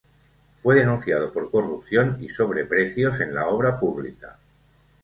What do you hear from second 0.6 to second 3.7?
Fue denunciado por corrupción y sobreprecios en la